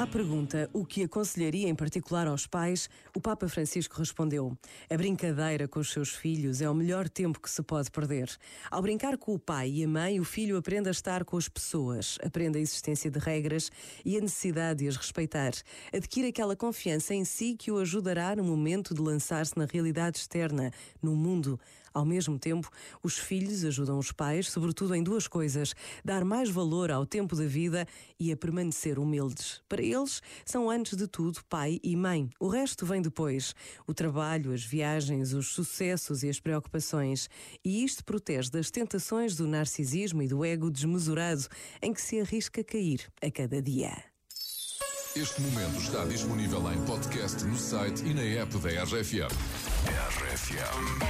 [0.00, 4.56] À pergunta o que aconselharia em particular aos pais, o Papa Francisco respondeu:
[4.88, 8.34] A brincadeira com os seus filhos é o melhor tempo que se pode perder.
[8.70, 11.50] Ao brincar com o pai e a mãe, o filho aprende a estar com as
[11.50, 13.70] pessoas, aprende a existência de regras
[14.02, 15.52] e a necessidade de as respeitar.
[15.92, 20.72] Adquire aquela confiança em si que o ajudará no momento de lançar-se na realidade externa,
[21.02, 21.60] no mundo.
[21.92, 22.70] Ao mesmo tempo,
[23.02, 25.74] os filhos ajudam os pais, sobretudo em duas coisas:
[26.04, 27.86] dar mais valor ao tempo da vida
[28.18, 29.60] e a permanecer humildes.
[29.68, 32.30] Para eles, são antes de tudo pai e mãe.
[32.38, 33.54] O resto vem depois:
[33.86, 37.28] o trabalho, as viagens, os sucessos e as preocupações.
[37.64, 41.46] E isto protege das tentações do narcisismo e do ego desmesurado
[41.82, 44.10] em que se arrisca cair a cada dia.
[45.16, 49.34] Este momento está disponível em podcast no site e na app da RFM.
[49.88, 51.09] RFM.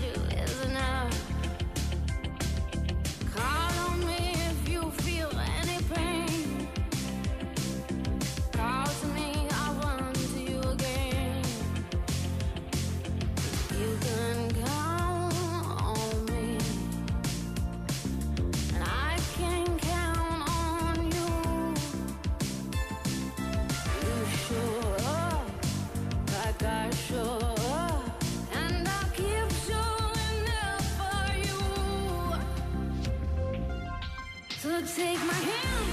[34.95, 35.90] take my hand,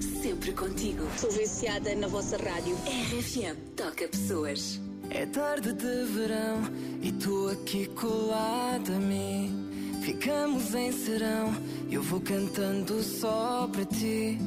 [0.00, 1.06] sempre contigo.
[1.18, 2.76] Sou viciada na vossa rádio.
[2.86, 4.80] RFM toca pessoas.
[5.10, 6.62] É tarde de verão
[7.02, 9.68] e tu aqui colada a mim.
[10.02, 11.54] Ficamos em serão,
[11.90, 14.38] eu vou cantando só para ti.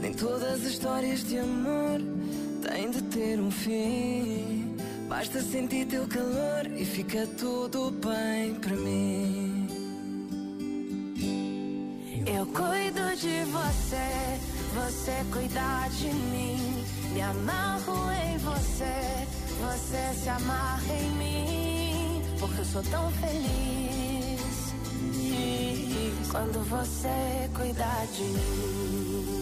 [0.00, 2.00] Nem todas as histórias de amor
[2.62, 4.76] têm de ter um fim.
[5.08, 9.57] Basta sentir teu calor e fica tudo bem para mim.
[12.26, 14.38] Eu cuido de você,
[14.74, 16.84] você cuida de mim.
[17.12, 19.26] Me amarro em você,
[19.60, 22.22] você se amarra em mim.
[22.38, 23.78] Porque eu sou tão feliz
[26.30, 29.37] quando você cuida de mim.